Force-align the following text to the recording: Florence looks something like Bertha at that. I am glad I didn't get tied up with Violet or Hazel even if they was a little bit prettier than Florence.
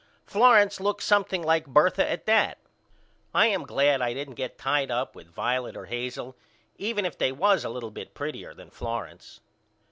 Florence 0.25 0.79
looks 0.79 1.05
something 1.05 1.43
like 1.43 1.67
Bertha 1.67 2.09
at 2.09 2.25
that. 2.25 2.57
I 3.35 3.45
am 3.45 3.67
glad 3.67 4.01
I 4.01 4.15
didn't 4.15 4.33
get 4.33 4.57
tied 4.57 4.89
up 4.89 5.15
with 5.15 5.27
Violet 5.27 5.77
or 5.77 5.85
Hazel 5.85 6.35
even 6.75 7.05
if 7.05 7.19
they 7.19 7.31
was 7.31 7.63
a 7.63 7.69
little 7.69 7.91
bit 7.91 8.15
prettier 8.15 8.55
than 8.55 8.71
Florence. 8.71 9.41